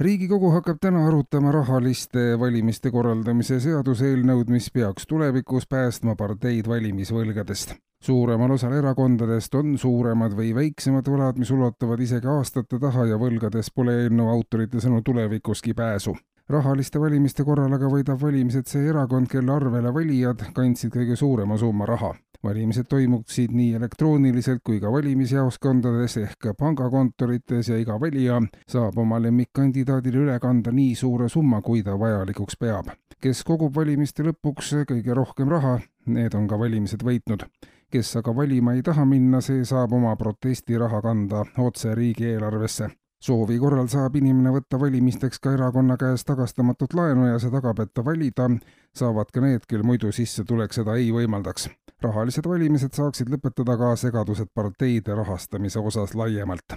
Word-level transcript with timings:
riigikogu 0.00 0.50
hakkab 0.50 0.78
täna 0.80 1.06
arutama 1.06 1.52
rahaliste 1.52 2.34
valimiste 2.38 2.90
korraldamise 2.90 3.60
seaduseelnõud, 3.62 4.50
mis 4.50 4.70
peaks 4.74 5.06
tulevikus 5.06 5.68
päästma 5.70 6.16
parteid 6.16 6.68
valimisvõlgadest. 6.68 7.74
suuremal 8.04 8.50
osal 8.50 8.72
erakondadest 8.76 9.54
on 9.54 9.78
suuremad 9.78 10.34
või 10.36 10.54
väiksemad 10.54 11.06
võlad, 11.08 11.38
mis 11.38 11.50
ulatuvad 11.50 12.00
isegi 12.00 12.26
aastate 12.26 12.78
taha 12.78 13.06
ja 13.06 13.16
võlgades 13.16 13.70
pole 13.74 13.94
eelnõu 14.02 14.28
autorite 14.28 14.80
sõnul 14.80 15.02
tulevikuski 15.02 15.74
pääsu 15.74 16.16
rahaliste 16.48 17.00
valimiste 17.00 17.44
korral 17.44 17.72
aga 17.72 17.88
võidab 17.88 18.20
valimised 18.20 18.66
see 18.66 18.88
erakond, 18.88 19.28
kelle 19.28 19.52
arvele 19.52 19.94
valijad 19.94 20.42
kandsid 20.54 20.92
kõige 20.92 21.16
suurema 21.16 21.56
summa 21.56 21.86
raha 21.86 22.14
valimised 22.44 22.86
toimuksid 22.88 23.52
nii 23.56 23.74
elektrooniliselt 23.78 24.62
kui 24.64 24.80
ka 24.80 24.92
valimisjaoskondades 24.92 26.16
ehk 26.22 26.50
pangakontorites 26.58 27.68
ja 27.72 27.78
iga 27.80 27.98
valija 28.00 28.40
saab 28.68 28.98
oma 28.98 29.20
lemmikkandidaadile 29.22 30.24
üle 30.26 30.38
kanda 30.40 30.72
nii 30.72 30.94
suure 30.94 31.28
summa, 31.28 31.62
kui 31.62 31.82
ta 31.82 31.98
vajalikuks 31.98 32.60
peab. 32.60 32.92
kes 33.20 33.44
kogub 33.44 33.76
valimiste 33.76 34.22
lõpuks 34.22 34.74
kõige 34.88 35.14
rohkem 35.16 35.48
raha, 35.48 35.78
need 36.06 36.34
on 36.34 36.48
ka 36.48 36.58
valimised 36.58 37.02
võitnud. 37.02 37.46
kes 37.90 38.16
aga 38.16 38.36
valima 38.36 38.74
ei 38.74 38.82
taha 38.82 39.04
minna, 39.04 39.40
see 39.40 39.64
saab 39.64 39.92
oma 39.92 40.16
protestiraha 40.16 41.00
kanda 41.02 41.44
otse 41.58 41.94
riigieelarvesse 41.94 42.90
soovi 43.24 43.58
korral 43.58 43.88
saab 43.88 44.18
inimene 44.20 44.52
võtta 44.52 44.78
valimisteks 44.80 45.40
ka 45.40 45.54
erakonna 45.56 45.96
käest 46.00 46.26
tagastamatut 46.28 46.96
laenu 46.98 47.30
ja 47.30 47.38
see 47.40 47.52
tagab, 47.54 47.80
et 47.80 47.94
ta 47.94 48.04
valida 48.04 48.50
saavad 48.96 49.32
ka 49.32 49.44
need, 49.44 49.64
kel 49.68 49.86
muidu 49.86 50.12
sissetulek 50.12 50.76
seda 50.76 50.98
ei 51.00 51.10
võimaldaks. 51.14 51.70
Rahalised 52.02 52.46
valimised 52.48 52.96
saaksid 52.96 53.30
lõpetada 53.32 53.76
ka 53.80 53.94
segadused 54.00 54.50
parteide 54.54 55.14
rahastamise 55.14 55.80
osas 55.80 56.14
laiemalt. 56.14 56.76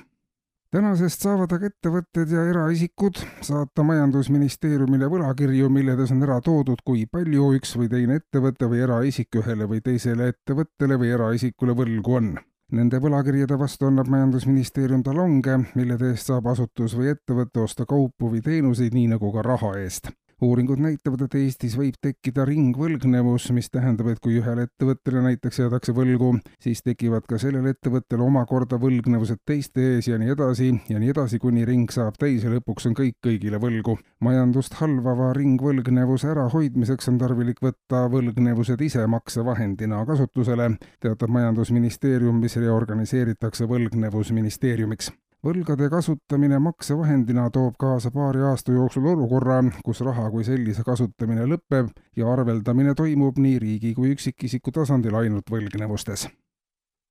Tänasest 0.72 1.24
saavad 1.24 1.54
aga 1.56 1.70
ettevõtted 1.70 2.32
ja 2.36 2.42
eraisikud 2.50 3.22
saata 3.46 3.86
Majandusministeeriumile 3.88 5.08
võlakirju, 5.08 5.70
milledes 5.72 6.12
on 6.12 6.26
ära 6.28 6.42
toodud, 6.44 6.84
kui 6.84 7.06
palju 7.08 7.54
üks 7.56 7.72
või 7.80 7.88
teine 7.94 8.20
ettevõte 8.20 8.68
või 8.68 8.84
eraisik 8.84 9.40
ühele 9.40 9.70
või 9.72 9.80
teisele 9.86 10.28
ettevõttele 10.34 11.00
või 11.00 11.14
eraisikule 11.16 11.78
võlgu 11.78 12.20
on. 12.20 12.30
Nende 12.76 13.00
võlakirjade 13.00 13.56
vastu 13.56 13.88
annab 13.88 14.12
Majandusministeerium 14.12 15.08
talonge, 15.08 15.56
millede 15.80 16.12
eest 16.12 16.34
saab 16.34 16.52
asutus 16.52 17.00
või 17.00 17.14
ettevõte 17.16 17.64
osta 17.64 17.88
kaupu 17.88 18.36
või 18.36 18.44
teenuseid, 18.44 18.92
nii 18.92 19.14
nagu 19.16 19.32
ka 19.32 19.48
raha 19.48 19.78
eest 19.80 20.12
uuringud 20.42 20.82
näitavad, 20.82 21.24
et 21.26 21.36
Eestis 21.40 21.76
võib 21.78 21.98
tekkida 22.02 22.46
ringvõlgnevus, 22.46 23.50
mis 23.58 23.70
tähendab, 23.74 24.12
et 24.12 24.22
kui 24.22 24.38
ühele 24.38 24.68
ettevõttele 24.68 25.24
näiteks 25.26 25.60
jäädakse 25.64 25.96
võlgu, 25.98 26.36
siis 26.62 26.84
tekivad 26.86 27.26
ka 27.30 27.40
sellel 27.42 27.66
ettevõttel 27.72 28.22
omakorda 28.22 28.78
võlgnevused 28.82 29.42
teiste 29.46 29.82
ees 29.96 30.12
ja 30.12 30.20
nii 30.22 30.36
edasi 30.36 30.70
ja 30.92 31.02
nii 31.02 31.12
edasi, 31.16 31.42
kuni 31.42 31.66
ring 31.66 31.92
saab 31.94 32.20
täis 32.22 32.46
ja 32.46 32.54
lõpuks 32.54 32.90
on 32.90 32.98
kõik 32.98 33.18
kõigile 33.26 33.62
võlgu. 33.62 33.98
majandust 34.20 34.78
halvava 34.78 35.34
ringvõlgnevuse 35.34 36.30
ärahoidmiseks 36.34 37.10
on 37.10 37.18
tarvilik 37.18 37.62
võtta 37.62 38.06
võlgnevused 38.12 38.82
ise 38.82 39.08
maksevahendina 39.08 40.06
kasutusele, 40.06 40.76
teatab 41.02 41.30
Majandusministeerium, 41.34 42.42
mis 42.42 42.58
reorganiseeritakse 42.62 43.66
võlgnevusministeeriumiks 43.66 45.12
võlgade 45.48 45.88
kasutamine 45.92 46.60
maksevahendina 46.60 47.48
toob 47.54 47.78
kaasa 47.80 48.12
paari 48.12 48.42
aasta 48.50 48.74
jooksul 48.76 49.06
olukorra, 49.14 49.62
kus 49.86 50.02
raha 50.04 50.28
kui 50.34 50.44
sellise 50.48 50.84
kasutamine 50.84 51.46
lõpeb 51.48 51.94
ja 52.20 52.28
arveldamine 52.34 52.96
toimub 52.98 53.40
nii 53.40 53.60
riigi 53.64 53.94
kui 53.96 54.12
üksikisiku 54.16 54.74
tasandil 54.76 55.16
ainult 55.16 55.52
võlgnevustes. 55.52 56.28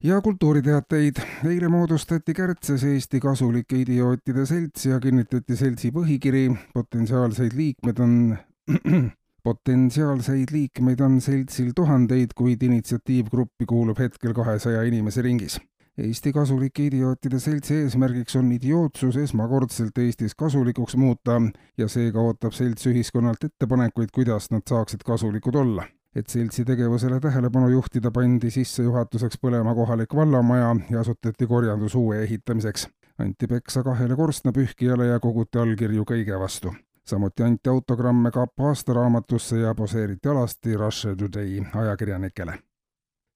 ja 0.04 0.20
kultuuriteateid. 0.20 1.20
eile 1.48 1.68
moodustati 1.68 2.34
Kärtses 2.34 2.84
Eesti 2.84 3.20
Kasulike 3.20 3.78
Idiootide 3.80 4.46
Selts 4.46 4.86
ja 4.86 5.00
kinnitati 5.00 5.56
seltsi 5.56 5.90
põhikiri. 5.90 6.50
potentsiaalseid 6.74 7.56
liikmeid 7.56 7.98
on 7.98 8.36
potentsiaalseid 9.48 10.52
liikmeid 10.52 11.00
on 11.00 11.20
seltsil 11.20 11.72
tuhandeid, 11.76 12.36
kuid 12.36 12.62
initsiatiivgruppi 12.62 13.66
kuulub 13.66 13.98
hetkel 13.98 14.34
kahesaja 14.34 14.82
inimese 14.82 15.22
ringis 15.22 15.60
Eesti 15.98 16.32
Kasulike 16.32 16.82
Idiootide 16.86 17.38
Seltsi 17.40 17.74
eesmärgiks 17.74 18.36
on 18.36 18.50
idiootsus 18.52 19.16
esmakordselt 19.16 19.98
Eestis 19.98 20.34
kasulikuks 20.34 20.96
muuta 20.96 21.38
ja 21.78 21.88
seega 21.88 22.20
ootab 22.20 22.52
selts 22.52 22.84
ühiskonnalt 22.90 23.46
ettepanekuid, 23.48 24.12
kuidas 24.12 24.50
nad 24.50 24.66
saaksid 24.68 25.06
kasulikud 25.06 25.54
olla. 25.54 25.86
et 26.16 26.28
seltsi 26.28 26.64
tegevusele 26.64 27.20
tähelepanu 27.20 27.68
juhtida, 27.68 28.10
pandi 28.10 28.50
sissejuhatuseks 28.50 29.40
põlema 29.40 29.74
kohalik 29.74 30.14
vallamaja 30.16 30.76
ja 30.90 31.00
asutati 31.00 31.46
korjandus 31.46 31.94
uue 31.94 32.22
ehitamiseks. 32.22 32.88
anti 33.18 33.46
peksa 33.46 33.82
kahele 33.82 34.16
korstnapühkijale 34.16 35.06
ja 35.06 35.20
koguti 35.20 35.58
allkirju 35.58 36.04
kõige 36.04 36.38
vastu 36.38 36.74
samuti 37.06 37.42
anti 37.42 37.68
autogramme 37.70 38.30
kapo 38.30 38.68
aastaraamatusse 38.68 39.58
ja 39.64 39.74
poseeriti 39.74 40.28
alasti 40.28 40.76
Russia 40.76 41.16
Today 41.16 41.60
ajakirjanikele 41.74 42.58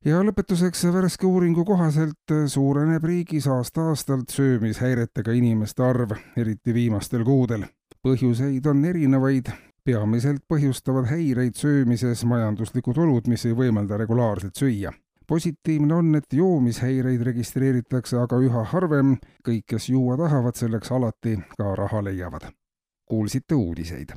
ja 0.05 0.21
lõpetuseks 0.25 0.87
värske 0.95 1.27
uuringu 1.29 1.65
kohaselt 1.69 2.33
suureneb 2.49 3.05
riigis 3.05 3.47
aasta-aastalt 3.51 4.33
söömishäiretega 4.33 5.35
inimeste 5.37 5.85
arv, 5.85 6.15
eriti 6.37 6.75
viimastel 6.75 7.25
kuudel. 7.25 7.67
põhjuseid 8.01 8.67
on 8.67 8.85
erinevaid, 8.85 9.51
peamiselt 9.85 10.43
põhjustavad 10.49 11.11
häireid 11.11 11.55
söömises 11.55 12.25
majanduslikud 12.25 12.97
olud, 12.97 13.29
mis 13.29 13.45
ei 13.45 13.53
võimalda 13.53 13.99
regulaarselt 14.01 14.57
süüa. 14.57 14.93
positiivne 15.27 15.95
on, 15.95 16.15
et 16.15 16.33
joomishäireid 16.33 17.21
registreeritakse 17.21 18.17
aga 18.19 18.39
üha 18.41 18.65
harvem, 18.65 19.19
kõik, 19.45 19.65
kes 19.67 19.89
juua 19.89 20.17
tahavad, 20.17 20.57
selleks 20.57 20.93
alati 20.93 21.37
ka 21.59 21.75
raha 21.75 22.05
leiavad. 22.05 22.49
kuulsite 23.05 23.55
uudiseid 23.55 24.09